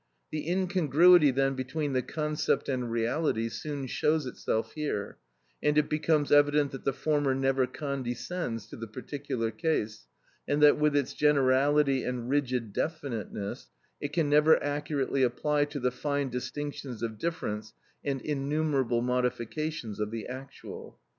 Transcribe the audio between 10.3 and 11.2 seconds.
and that with its